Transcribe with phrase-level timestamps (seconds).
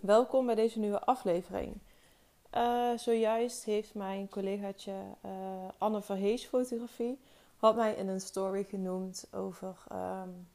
[0.00, 1.78] Welkom bij deze nieuwe aflevering.
[2.54, 4.92] Uh, zojuist heeft mijn collegaatje
[5.24, 5.30] uh,
[5.78, 7.20] Anne Verhees Fotografie
[7.56, 10.48] had mij in een story genoemd over um,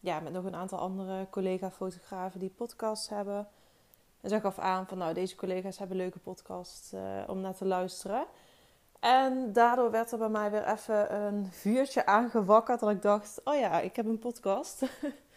[0.00, 3.48] ja, met nog een aantal andere collega-fotografen die podcasts hebben.
[4.20, 7.64] En ze gaf aan van nou, deze collega's hebben leuke podcasts uh, om naar te
[7.64, 8.26] luisteren.
[9.00, 12.80] En daardoor werd er bij mij weer even een vuurtje aangewakkerd.
[12.80, 14.82] Dat ik dacht, oh ja, ik heb een podcast.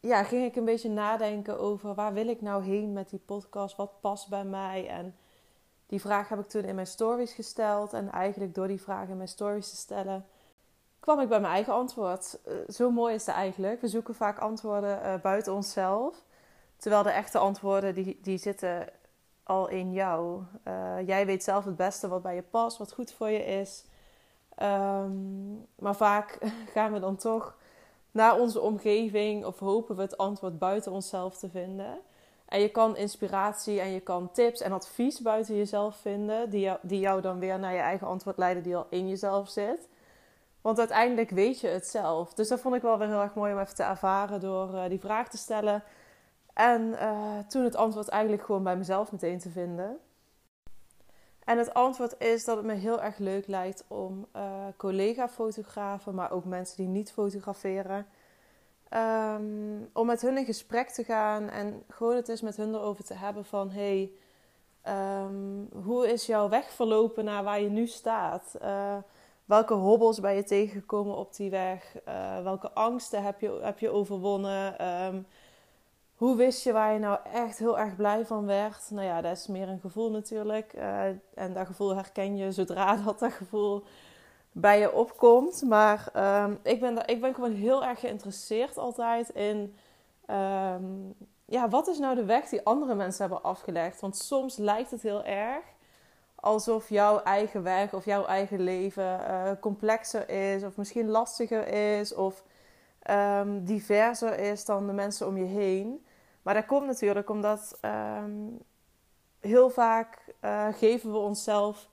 [0.00, 3.76] ja, ging ik een beetje nadenken over waar wil ik nou heen met die podcast?
[3.76, 4.88] Wat past bij mij?
[4.88, 5.16] En
[5.86, 7.92] die vraag heb ik toen in mijn stories gesteld.
[7.92, 10.26] En eigenlijk door die vraag in mijn stories te stellen,
[11.00, 12.38] kwam ik bij mijn eigen antwoord.
[12.46, 13.80] Uh, zo mooi is het eigenlijk.
[13.80, 16.24] We zoeken vaak antwoorden uh, buiten onszelf.
[16.76, 18.88] Terwijl de echte antwoorden, die, die zitten
[19.42, 20.42] al in jou.
[20.64, 23.84] Uh, jij weet zelf het beste wat bij je past, wat goed voor je is.
[24.62, 26.38] Um, maar vaak
[26.74, 27.56] gaan we dan toch
[28.10, 31.98] naar onze omgeving of hopen we het antwoord buiten onszelf te vinden.
[32.48, 36.78] En je kan inspiratie en je kan tips en advies buiten jezelf vinden, die jou,
[36.82, 39.88] die jou dan weer naar je eigen antwoord leiden, die al in jezelf zit.
[40.60, 42.34] Want uiteindelijk weet je het zelf.
[42.34, 44.88] Dus dat vond ik wel weer heel erg mooi om even te ervaren door uh,
[44.88, 45.82] die vraag te stellen.
[46.52, 49.98] En uh, toen het antwoord eigenlijk gewoon bij mezelf meteen te vinden.
[51.48, 54.42] En het antwoord is dat het me heel erg leuk lijkt om uh,
[54.76, 58.06] collega-fotografen, maar ook mensen die niet fotograferen,
[58.94, 63.04] um, om met hun in gesprek te gaan en gewoon het eens met hun erover
[63.04, 64.10] te hebben van hey,
[64.88, 68.54] um, hoe is jouw weg verlopen naar waar je nu staat?
[68.62, 68.96] Uh,
[69.44, 71.94] welke hobbels ben je tegengekomen op die weg?
[72.08, 74.86] Uh, welke angsten heb je, heb je overwonnen?
[75.04, 75.26] Um,
[76.18, 78.90] hoe wist je waar je nou echt heel erg blij van werd?
[78.90, 80.72] Nou ja, dat is meer een gevoel natuurlijk.
[80.74, 81.04] Uh,
[81.34, 83.84] en dat gevoel herken je zodra dat, dat gevoel
[84.52, 85.62] bij je opkomt.
[85.62, 86.08] Maar
[86.44, 89.74] um, ik, ben ik ben gewoon heel erg geïnteresseerd altijd in...
[90.30, 91.14] Um,
[91.44, 94.00] ja, wat is nou de weg die andere mensen hebben afgelegd?
[94.00, 95.64] Want soms lijkt het heel erg
[96.34, 100.62] alsof jouw eigen weg of jouw eigen leven uh, complexer is...
[100.62, 102.44] of misschien lastiger is of
[103.10, 106.06] um, diverser is dan de mensen om je heen...
[106.42, 108.58] Maar dat komt natuurlijk omdat um,
[109.40, 111.88] heel vaak uh, geven we onszelf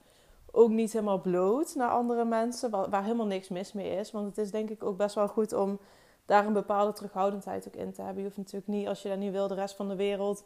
[0.50, 4.10] ook niet helemaal bloot naar andere mensen, waar, waar, helemaal niks mis mee is.
[4.10, 5.78] Want het is denk ik ook best wel goed om
[6.24, 8.18] daar een bepaalde terughoudendheid ook in te hebben.
[8.18, 10.44] Je hoeft natuurlijk niet, als je dat niet wil, de rest van de wereld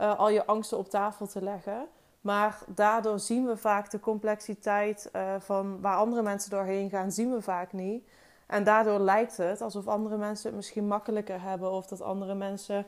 [0.00, 1.86] uh, al je angsten op tafel te leggen.
[2.20, 7.32] Maar daardoor zien we vaak de complexiteit uh, van waar andere mensen doorheen gaan, zien
[7.32, 8.08] we vaak niet.
[8.46, 12.86] En daardoor lijkt het alsof andere mensen het misschien makkelijker hebben of dat andere mensen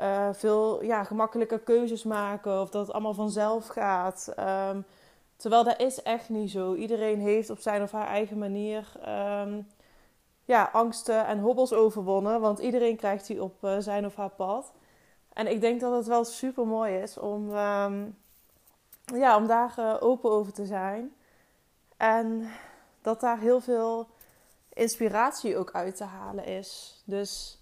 [0.00, 4.32] uh, veel ja, gemakkelijker keuzes maken of dat het allemaal vanzelf gaat.
[4.70, 4.84] Um,
[5.36, 6.74] terwijl dat is echt niet zo.
[6.74, 9.66] Iedereen heeft op zijn of haar eigen manier um,
[10.44, 14.72] ja, angsten en hobbels overwonnen, want iedereen krijgt die op uh, zijn of haar pad.
[15.32, 18.18] En ik denk dat het wel super mooi is om, um,
[19.04, 21.14] ja, om daar uh, open over te zijn.
[21.96, 22.50] En
[23.02, 24.06] dat daar heel veel
[24.72, 27.02] inspiratie ook uit te halen is.
[27.04, 27.61] Dus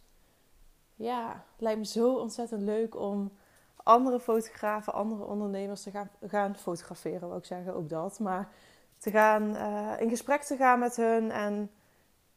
[1.00, 3.32] ja, het lijkt me zo ontzettend leuk om
[3.76, 8.18] andere fotografen, andere ondernemers te gaan, gaan fotograferen, wil ik zeggen, ook dat.
[8.18, 8.48] Maar
[8.98, 11.70] te gaan, uh, in gesprek te gaan met hun en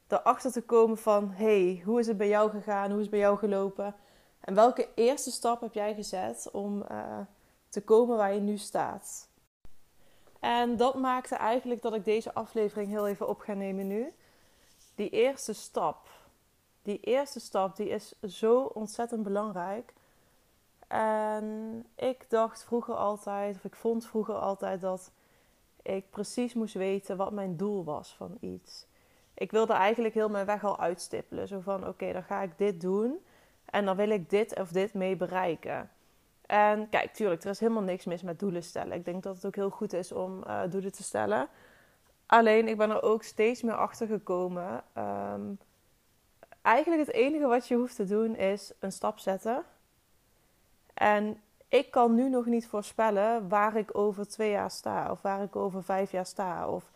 [0.07, 1.31] erachter te komen van...
[1.31, 2.90] hey, hoe is het bij jou gegaan?
[2.90, 3.96] Hoe is het bij jou gelopen?
[4.40, 7.19] En welke eerste stap heb jij gezet om uh,
[7.69, 9.28] te komen waar je nu staat?
[10.40, 14.13] En dat maakte eigenlijk dat ik deze aflevering heel even op ga nemen nu.
[14.95, 16.07] Die eerste stap
[16.83, 19.94] die eerste stap die is zo ontzettend belangrijk.
[20.88, 25.11] En ik dacht vroeger altijd, of ik vond vroeger altijd dat
[25.81, 28.85] ik precies moest weten wat mijn doel was van iets.
[29.33, 31.47] Ik wilde eigenlijk heel mijn weg al uitstippelen.
[31.47, 33.19] Zo van: oké, dan ga ik dit doen.
[33.65, 35.91] En dan wil ik dit of dit mee bereiken.
[36.45, 38.97] En kijk, tuurlijk, er is helemaal niks mis met doelen stellen.
[38.97, 41.47] Ik denk dat het ook heel goed is om uh, doelen te stellen.
[42.25, 44.83] Alleen, ik ben er ook steeds meer achter gekomen.
[44.97, 45.59] Um,
[46.63, 49.63] eigenlijk het enige wat je hoeft te doen is een stap zetten.
[50.94, 55.44] En ik kan nu nog niet voorspellen waar ik over twee jaar sta of waar
[55.44, 56.68] ik over vijf jaar sta.
[56.69, 56.92] Of,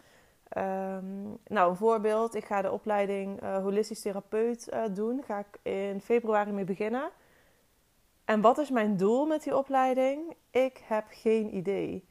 [0.57, 5.23] um, nou, een voorbeeld: ik ga de opleiding uh, holistisch therapeut uh, doen.
[5.23, 7.09] Ga ik in februari mee beginnen.
[8.25, 10.33] En wat is mijn doel met die opleiding?
[10.51, 12.05] Ik heb geen idee.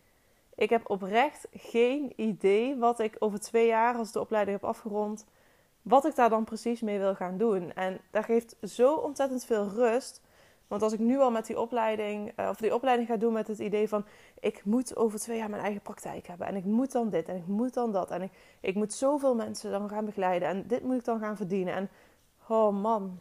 [0.55, 5.27] Ik heb oprecht geen idee wat ik over twee jaar, als de opleiding heb afgerond,
[5.89, 7.73] wat ik daar dan precies mee wil gaan doen.
[7.73, 10.21] En dat geeft zo ontzettend veel rust.
[10.67, 13.49] Want als ik nu al met die opleiding, uh, of die opleiding ga doen met
[13.49, 14.05] het idee van
[14.41, 16.47] ik moet over twee jaar mijn eigen praktijk hebben.
[16.47, 18.11] En ik moet dan dit en ik moet dan dat.
[18.11, 20.49] En ik, ik moet zoveel mensen dan gaan begeleiden.
[20.49, 21.75] En dit moet ik dan gaan verdienen.
[21.75, 21.91] En
[22.47, 23.19] oh man,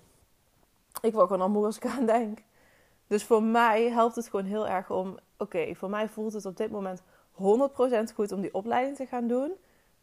[1.01, 2.39] ik word gewoon al moe als ik aan denk.
[3.07, 6.57] Dus voor mij helpt het gewoon heel erg om, oké, voor mij voelt het op
[6.57, 7.03] dit moment
[7.33, 9.51] 100% goed om die opleiding te gaan doen.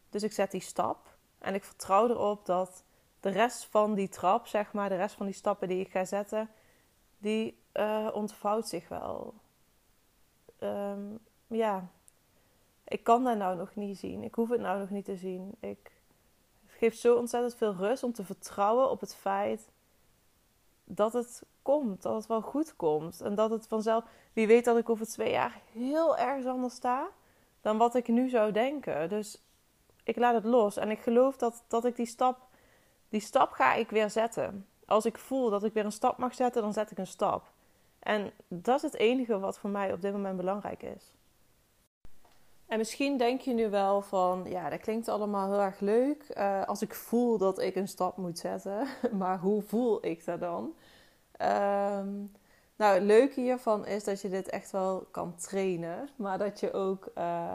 [0.09, 1.12] Dus ik zet die stap
[1.43, 2.83] en ik vertrouw erop dat
[3.19, 6.05] de rest van die trap, zeg maar, de rest van die stappen die ik ga
[6.05, 6.49] zetten,
[7.17, 9.33] die uh, ontvouwt zich wel.
[10.59, 10.99] Ehm,
[11.47, 11.87] ja,
[12.83, 14.23] ik kan dat nou nog niet zien.
[14.23, 15.55] Ik hoef het nou nog niet te zien.
[15.59, 15.91] Ik,
[16.65, 19.69] het geeft zo ontzettend veel rust om te vertrouwen op het feit
[20.83, 23.21] dat het komt, dat het wel goed komt.
[23.21, 24.03] En dat het vanzelf.
[24.33, 27.09] Wie weet dat ik over twee jaar heel erg anders sta
[27.61, 29.09] dan wat ik nu zou denken.
[29.09, 29.41] Dus
[30.03, 30.77] ik laat het los.
[30.77, 32.47] En ik geloof dat, dat ik die stap.
[33.09, 34.67] Die stap ga ik weer zetten.
[34.85, 37.51] Als ik voel dat ik weer een stap mag zetten, dan zet ik een stap.
[37.99, 41.13] En dat is het enige wat voor mij op dit moment belangrijk is.
[42.65, 46.25] En misschien denk je nu wel van, ja, dat klinkt allemaal heel erg leuk.
[46.37, 48.87] Uh, als ik voel dat ik een stap moet zetten,
[49.19, 50.73] maar hoe voel ik dat dan?
[51.41, 52.31] Um,
[52.75, 56.73] nou, het leuke hiervan is dat je dit echt wel kan trainen, maar dat je
[56.73, 57.53] ook uh,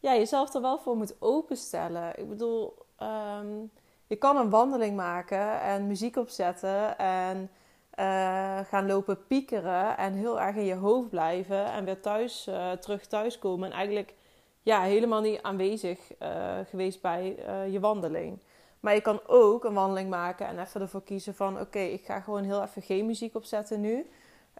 [0.00, 2.18] ja, jezelf er wel voor moet openstellen.
[2.18, 3.70] Ik bedoel, um,
[4.06, 7.50] je kan een wandeling maken en muziek opzetten en
[7.98, 12.72] uh, gaan lopen piekeren en heel erg in je hoofd blijven en weer thuis, uh,
[12.72, 14.14] terug thuiskomen en eigenlijk
[14.62, 17.36] ja, helemaal niet aanwezig uh, geweest bij
[17.70, 18.42] je wandeling.
[18.80, 22.20] Maar je kan ook een wandeling maken en even ervoor kiezen van oké, ik ga
[22.20, 23.96] gewoon heel even geen muziek opzetten nu.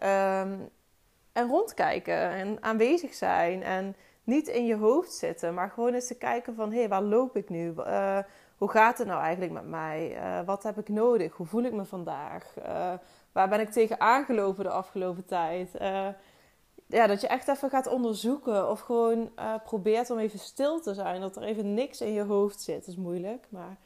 [0.03, 0.69] Um,
[1.33, 3.95] en rondkijken en aanwezig zijn en
[4.27, 7.35] niet in je hoofd zitten, maar gewoon eens te kijken van hé, hey, waar loop
[7.35, 7.73] ik nu?
[7.77, 8.19] Uh,
[8.57, 10.15] hoe gaat het nou eigenlijk met mij?
[10.15, 11.33] Uh, wat heb ik nodig?
[11.33, 12.53] Hoe voel ik me vandaag?
[12.57, 12.93] Uh,
[13.31, 15.69] waar ben ik tegen aangelopen de afgelopen tijd?
[16.87, 19.31] ja, dat je echt even gaat onderzoeken of gewoon
[19.63, 21.21] probeert om even stil te zijn.
[21.21, 22.79] Dat er even niks in je hoofd zit.
[22.79, 23.77] Dat is moeilijk, maar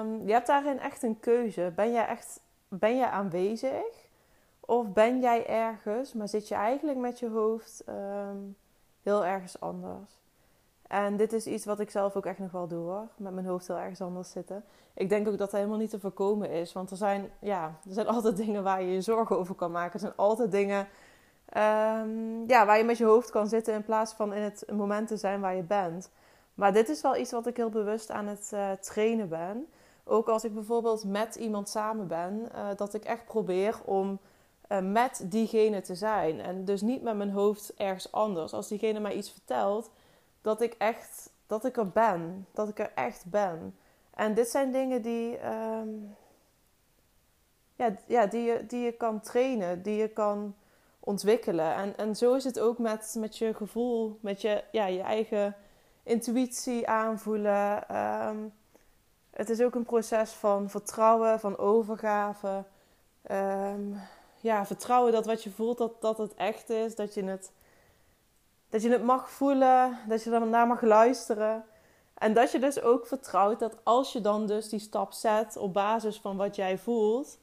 [0.00, 1.72] um, je hebt daarin echt een keuze.
[1.76, 4.06] Ben jij echt ben jij aanwezig?
[4.60, 8.56] Of ben jij ergens, maar zit je eigenlijk met je hoofd um,
[9.02, 10.18] heel ergens anders?
[10.88, 13.06] En dit is iets wat ik zelf ook echt nog wel doe hoor.
[13.16, 14.64] Met mijn hoofd heel ergens anders zitten.
[14.94, 16.72] Ik denk ook dat dat helemaal niet te voorkomen is.
[16.72, 19.92] Want er zijn, ja, er zijn altijd dingen waar je je zorgen over kan maken.
[19.92, 20.88] Er zijn altijd dingen
[21.56, 25.08] um, ja, waar je met je hoofd kan zitten in plaats van in het moment
[25.08, 26.10] te zijn waar je bent.
[26.54, 29.66] Maar dit is wel iets wat ik heel bewust aan het uh, trainen ben.
[30.04, 34.18] Ook als ik bijvoorbeeld met iemand samen ben, uh, dat ik echt probeer om
[34.82, 36.40] met diegene te zijn.
[36.40, 38.52] En dus niet met mijn hoofd ergens anders.
[38.52, 39.90] Als diegene mij iets vertelt,
[40.40, 42.46] dat ik echt, dat ik er ben.
[42.52, 43.76] Dat ik er echt ben.
[44.14, 46.16] En dit zijn dingen die, um,
[47.74, 50.54] ja, ja, die, je, die je kan trainen, die je kan
[51.00, 51.74] ontwikkelen.
[51.74, 55.56] En, en zo is het ook met, met je gevoel, met je, ja, je eigen
[56.02, 57.96] intuïtie aanvoelen.
[57.96, 58.52] Um,
[59.30, 62.64] het is ook een proces van vertrouwen, van overgave.
[63.30, 64.00] Um,
[64.40, 66.94] ja, vertrouwen dat wat je voelt, dat, dat het echt is.
[66.94, 67.52] Dat je het,
[68.68, 71.64] dat je het mag voelen, dat je naar mag luisteren.
[72.14, 75.72] En dat je dus ook vertrouwt dat als je dan dus die stap zet op
[75.72, 77.38] basis van wat jij voelt,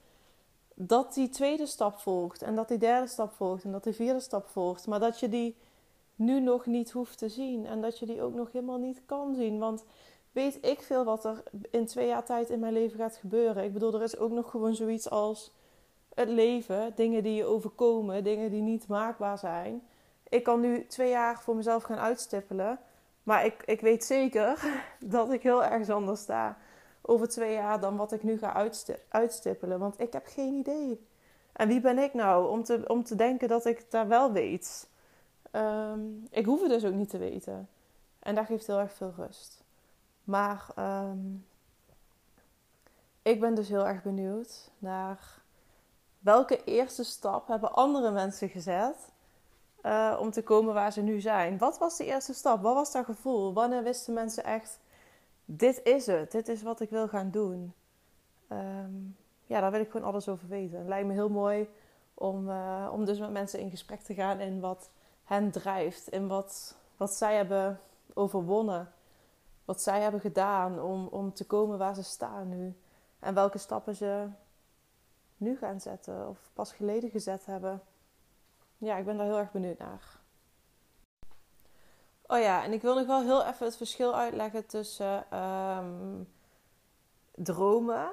[0.74, 4.20] dat die tweede stap volgt en dat die derde stap volgt en dat die vierde
[4.20, 4.88] stap volgt.
[4.88, 5.56] Maar dat je die
[6.16, 9.36] nu nog niet hoeft te zien en dat je die ook nog helemaal niet kan
[9.36, 9.60] zien.
[9.60, 9.84] Want
[10.32, 13.64] weet ik veel wat er in twee jaar tijd in mijn leven gaat gebeuren.
[13.64, 15.52] Ik bedoel, er is ook nog gewoon zoiets als
[16.16, 19.82] het leven, dingen die je overkomen, dingen die niet maakbaar zijn.
[20.30, 22.80] Ik kan nu twee jaar voor mezelf gaan uitstippelen.
[23.24, 24.60] Maar ik, ik weet zeker
[25.00, 26.58] dat ik heel erg anders sta
[27.02, 28.70] over twee jaar dan wat ik nu ga
[29.10, 29.80] uitstippelen.
[29.80, 31.08] Want ik heb geen idee.
[31.52, 34.90] En wie ben ik nou om te, om te denken dat ik daar wel weet?
[35.52, 37.70] Um, ik hoef het dus ook niet te weten.
[38.20, 39.64] En dat geeft heel erg veel rust.
[40.24, 41.46] Maar um,
[43.22, 45.42] ik ben dus heel erg benieuwd naar
[46.26, 49.12] welke eerste stap hebben andere mensen gezet
[49.84, 51.58] uh, om te komen waar ze nu zijn?
[51.58, 52.62] Wat was de eerste stap?
[52.62, 53.54] Wat was dat gevoel?
[53.54, 54.80] Wanneer wisten mensen echt:
[55.46, 57.74] dit is het, dit is wat ik wil gaan doen?
[58.50, 60.78] Um, ja, daar wil ik gewoon alles over weten.
[60.78, 61.70] Het lijkt me heel mooi
[62.14, 64.90] om, uh, om dus met mensen in gesprek te gaan in wat
[65.24, 67.80] hen drijft, in wat, wat zij hebben
[68.14, 68.92] overwonnen,
[69.66, 72.76] wat zij hebben gedaan om, om te komen waar ze staan nu.
[73.20, 74.28] En welke stappen ze
[75.46, 77.82] nu gaan zetten of pas geleden gezet hebben.
[78.78, 80.20] Ja, ik ben daar heel erg benieuwd naar.
[82.28, 86.28] Oh ja, en ik wil nog wel heel even het verschil uitleggen tussen um,
[87.32, 88.12] dromen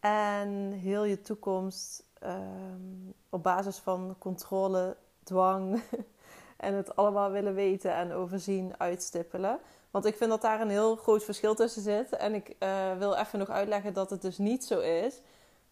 [0.00, 5.82] en heel je toekomst um, op basis van controle, dwang
[6.56, 9.60] en het allemaal willen weten en overzien, uitstippelen.
[9.90, 12.16] Want ik vind dat daar een heel groot verschil tussen zit.
[12.16, 15.20] En ik uh, wil even nog uitleggen dat het dus niet zo is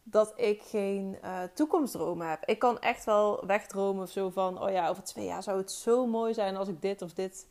[0.02, 2.44] dat ik geen uh, toekomstdromen heb.
[2.44, 5.72] Ik kan echt wel wegdromen of zo van, oh ja, over twee jaar zou het
[5.72, 7.46] zo mooi zijn als ik dit of dit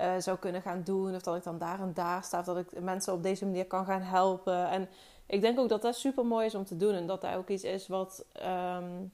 [0.00, 1.14] uh, zou kunnen gaan doen.
[1.14, 2.38] Of dat ik dan daar en daar sta.
[2.38, 4.68] Of dat ik mensen op deze manier kan gaan helpen.
[4.68, 4.88] En
[5.26, 6.94] ik denk ook dat dat super mooi is om te doen.
[6.94, 8.24] En dat dat ook iets is wat,
[8.76, 9.12] um,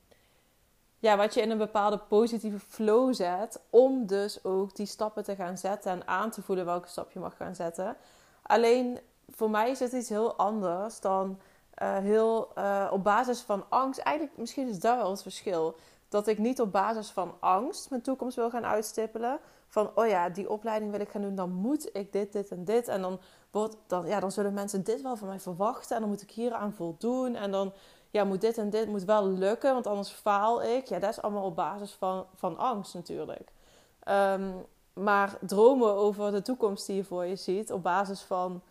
[0.99, 3.61] ja, wat je in een bepaalde positieve flow zet.
[3.71, 7.19] Om dus ook die stappen te gaan zetten en aan te voelen welke stap je
[7.19, 7.97] mag gaan zetten.
[8.43, 8.99] Alleen
[9.29, 11.41] voor mij is het iets heel anders dan
[11.83, 14.01] uh, heel uh, op basis van angst.
[14.01, 15.75] Eigenlijk, misschien is daar wel het verschil.
[16.09, 19.39] Dat ik niet op basis van angst mijn toekomst wil gaan uitstippelen.
[19.67, 22.65] Van, oh ja, die opleiding wil ik gaan doen, dan moet ik dit, dit en
[22.65, 22.89] dit.
[22.89, 23.21] En dan,
[23.51, 25.95] wordt, dan, ja, dan zullen mensen dit wel van mij verwachten.
[25.95, 27.35] En dan moet ik hier aan voldoen.
[27.35, 27.73] En dan
[28.11, 30.87] ja, moet dit en dit moet wel lukken, want anders faal ik.
[30.87, 33.53] Ja, dat is allemaal op basis van, van angst natuurlijk.
[34.09, 38.63] Um, maar dromen over de toekomst die je voor je ziet, op basis van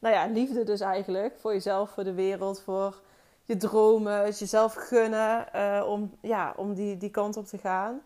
[0.00, 1.38] nou ja, liefde dus eigenlijk.
[1.38, 3.00] Voor jezelf, voor de wereld, voor
[3.44, 8.00] je dromen, het jezelf gunnen uh, om, ja, om die, die kant op te gaan.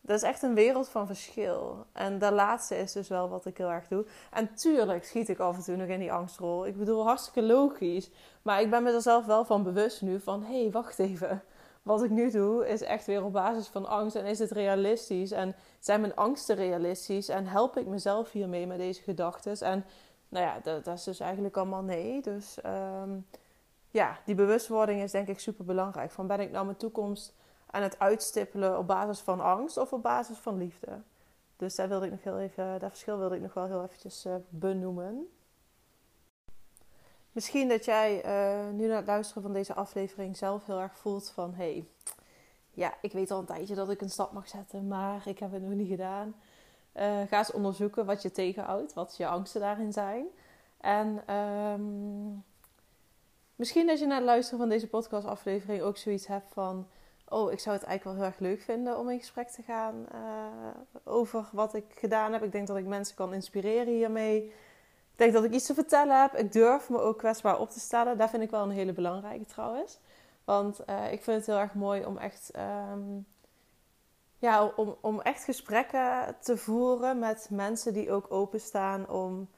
[0.00, 1.86] Dat is echt een wereld van verschil.
[1.92, 4.04] En dat laatste is dus wel wat ik heel erg doe.
[4.30, 6.66] En tuurlijk schiet ik af en toe nog in die angstrol.
[6.66, 8.10] Ik bedoel, hartstikke logisch.
[8.42, 10.42] Maar ik ben me er zelf wel van bewust nu van...
[10.42, 11.42] hé, hey, wacht even.
[11.82, 14.16] Wat ik nu doe is echt weer op basis van angst.
[14.16, 15.30] En is het realistisch?
[15.30, 17.28] En zijn mijn angsten realistisch?
[17.28, 19.60] En help ik mezelf hiermee met deze gedachten?
[19.60, 19.84] En
[20.28, 22.22] nou ja, dat, dat, is dus eigenlijk allemaal nee.
[22.22, 23.26] Dus um,
[23.90, 26.10] ja, die bewustwording is denk ik super belangrijk.
[26.10, 27.34] Van ben ik nou mijn toekomst
[27.66, 31.00] aan het uitstippelen op basis van angst of op basis van liefde?
[31.56, 34.26] Dus daar wilde ik nog heel even, dat verschil wilde ik nog wel heel eventjes
[34.26, 35.28] uh, benoemen.
[37.32, 41.30] Misschien dat jij uh, nu naar het luisteren van deze aflevering zelf heel erg voelt
[41.30, 41.54] van...
[41.54, 41.88] Hey,
[42.70, 45.52] ja, ik weet al een tijdje dat ik een stap mag zetten, maar ik heb
[45.52, 46.34] het nog niet gedaan.
[46.98, 50.26] Uh, ga eens onderzoeken wat je tegenhoudt, wat je angsten daarin zijn.
[50.80, 52.44] En um,
[53.56, 56.88] misschien dat je na het luisteren van deze podcastaflevering ook zoiets hebt van...
[57.28, 60.06] Oh, ik zou het eigenlijk wel heel erg leuk vinden om in gesprek te gaan
[60.14, 62.42] uh, over wat ik gedaan heb.
[62.42, 64.44] Ik denk dat ik mensen kan inspireren hiermee.
[65.12, 66.34] Ik denk dat ik iets te vertellen heb.
[66.34, 68.18] Ik durf me ook kwetsbaar op te stellen.
[68.18, 69.98] Daar vind ik wel een hele belangrijke trouwens.
[70.44, 72.50] Want uh, ik vind het heel erg mooi om echt...
[72.92, 73.26] Um,
[74.38, 79.48] ja, om, om echt gesprekken te voeren met mensen die ook openstaan om,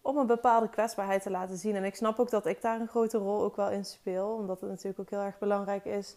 [0.00, 1.76] om een bepaalde kwetsbaarheid te laten zien.
[1.76, 4.60] En ik snap ook dat ik daar een grote rol ook wel in speel, omdat
[4.60, 6.16] het natuurlijk ook heel erg belangrijk is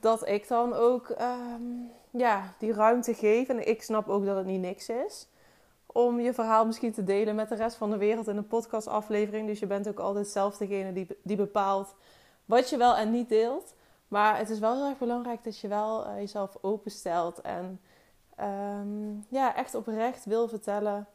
[0.00, 3.48] dat ik dan ook um, ja, die ruimte geef.
[3.48, 5.28] En ik snap ook dat het niet niks is.
[5.86, 9.46] Om je verhaal misschien te delen met de rest van de wereld in een podcastaflevering.
[9.46, 11.94] Dus je bent ook altijd zelf degene die, die bepaalt
[12.44, 13.74] wat je wel en niet deelt.
[14.08, 17.80] Maar het is wel heel erg belangrijk dat je wel uh, jezelf openstelt en
[18.40, 21.06] um, ja, echt oprecht wil vertellen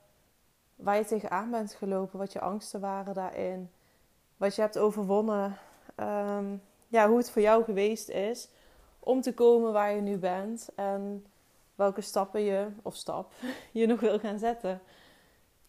[0.76, 3.72] waar je tegenaan bent gelopen, wat je angsten waren daarin,
[4.38, 5.58] wat je hebt overwonnen,
[5.96, 8.50] um, ja, hoe het voor jou geweest is
[9.00, 11.26] om te komen waar je nu bent en
[11.76, 13.34] welke stappen je, of stap,
[13.72, 14.82] je nog wil gaan zetten.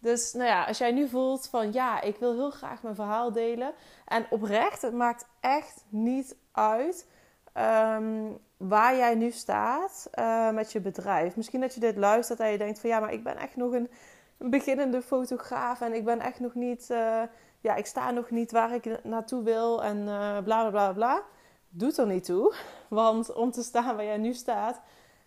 [0.05, 3.33] Dus nou ja, als jij nu voelt van ja, ik wil heel graag mijn verhaal
[3.33, 3.73] delen.
[4.05, 7.07] En oprecht, het maakt echt niet uit
[7.55, 11.37] um, waar jij nu staat uh, met je bedrijf.
[11.37, 13.73] Misschien dat je dit luistert en je denkt van ja, maar ik ben echt nog
[13.73, 13.91] een,
[14.39, 17.23] beginnende fotograaf en ik ben echt nog niet, uh,
[17.61, 21.23] ja, ik sta nog niet waar ik naartoe wil en uh, bla bla bla bla.
[21.69, 22.55] Doet er niet toe,
[22.89, 24.81] want om te staan waar jij nu staat,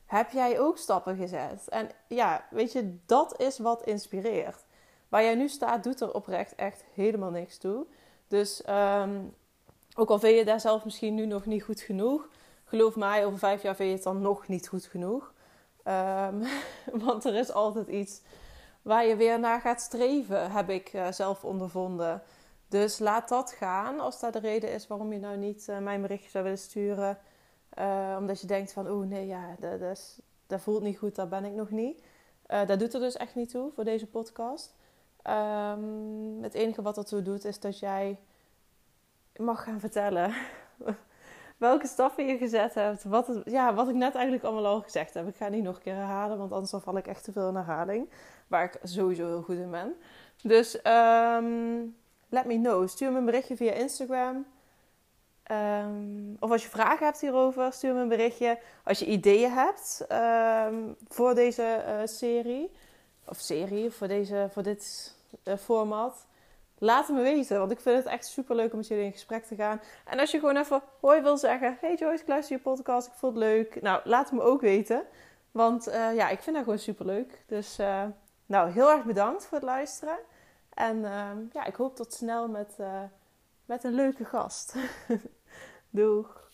[0.06, 1.68] heb jij ook stappen gezet.
[1.68, 4.66] En ja, weet je, dat is wat inspireert.
[5.10, 7.86] Waar jij nu staat, doet er oprecht echt helemaal niks toe.
[8.28, 9.34] Dus um,
[9.96, 12.28] ook al vind je daar zelf misschien nu nog niet goed genoeg,
[12.64, 15.34] geloof mij, over vijf jaar vind je het dan nog niet goed genoeg.
[15.84, 16.44] Um,
[17.06, 18.22] want er is altijd iets
[18.82, 22.22] waar je weer naar gaat streven, heb ik uh, zelf ondervonden.
[22.68, 26.02] Dus laat dat gaan als dat de reden is waarom je nou niet uh, mijn
[26.02, 27.18] berichtje zou willen sturen.
[27.80, 31.28] Uh, omdat je denkt van, oh nee, ja, dat, dat, dat, voelt niet goed, daar
[31.28, 32.04] ben ik nog niet.
[32.48, 34.76] dat doet er dus echt niet toe voor deze podcast.
[35.30, 38.18] Um, het enige wat ertoe doet is dat jij
[39.36, 40.34] mag gaan vertellen
[41.58, 43.04] welke stappen je gezet hebt.
[43.04, 45.28] Wat, ja, wat ik net eigenlijk allemaal al gezegd heb.
[45.28, 47.56] Ik ga niet nog een keer herhalen, want anders val ik echt te veel in
[47.56, 48.10] herhaling.
[48.48, 49.96] Waar ik sowieso heel goed in ben.
[50.42, 51.96] Dus um,
[52.30, 52.88] let me know.
[52.88, 54.46] Stuur me een berichtje via Instagram.
[55.52, 58.60] Um, of als je vragen hebt hierover, stuur me een berichtje.
[58.84, 60.06] Als je ideeën hebt
[61.08, 62.72] voor deze uh, serie.
[63.26, 65.16] Of serie, voor, deze, voor dit
[65.60, 66.26] format.
[66.78, 69.12] Laat het me weten, want ik vind het echt super leuk om met jullie in
[69.12, 69.82] gesprek te gaan.
[70.06, 73.14] En als je gewoon even hoi wil zeggen: Hey Joyce, ik luister je podcast, ik
[73.14, 73.82] vond het leuk.
[73.82, 75.04] Nou, laat het me ook weten.
[75.52, 77.44] Want uh, ja, ik vind dat gewoon super leuk.
[77.48, 78.04] Dus uh,
[78.46, 80.18] nou, heel erg bedankt voor het luisteren.
[80.74, 82.78] En uh, ja, ik hoop tot snel met
[83.68, 84.76] met een leuke gast.
[85.90, 86.47] Doeg!